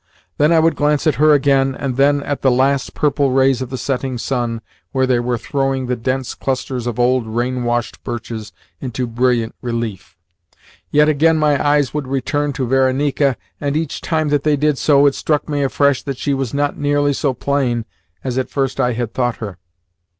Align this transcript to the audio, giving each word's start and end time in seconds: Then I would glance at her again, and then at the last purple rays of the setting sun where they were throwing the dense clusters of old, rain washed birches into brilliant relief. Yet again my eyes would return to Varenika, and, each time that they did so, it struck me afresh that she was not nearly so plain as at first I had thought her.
Then 0.39 0.51
I 0.51 0.57
would 0.59 0.75
glance 0.75 1.05
at 1.05 1.13
her 1.21 1.31
again, 1.31 1.75
and 1.75 1.95
then 1.95 2.23
at 2.23 2.41
the 2.41 2.49
last 2.49 2.95
purple 2.95 3.29
rays 3.29 3.61
of 3.61 3.69
the 3.69 3.77
setting 3.77 4.17
sun 4.17 4.61
where 4.93 5.05
they 5.05 5.19
were 5.19 5.37
throwing 5.37 5.85
the 5.85 5.95
dense 5.95 6.33
clusters 6.33 6.87
of 6.87 6.97
old, 6.99 7.27
rain 7.27 7.65
washed 7.65 8.03
birches 8.03 8.51
into 8.79 9.05
brilliant 9.05 9.53
relief. 9.61 10.17
Yet 10.89 11.07
again 11.07 11.37
my 11.37 11.63
eyes 11.63 11.93
would 11.93 12.07
return 12.07 12.51
to 12.53 12.65
Varenika, 12.67 13.37
and, 13.59 13.77
each 13.77 14.01
time 14.01 14.29
that 14.29 14.41
they 14.41 14.55
did 14.57 14.79
so, 14.79 15.05
it 15.05 15.13
struck 15.13 15.47
me 15.47 15.61
afresh 15.61 16.01
that 16.01 16.17
she 16.17 16.33
was 16.33 16.51
not 16.51 16.79
nearly 16.79 17.13
so 17.13 17.35
plain 17.35 17.85
as 18.23 18.39
at 18.39 18.49
first 18.49 18.79
I 18.79 18.93
had 18.93 19.13
thought 19.13 19.35
her. 19.35 19.59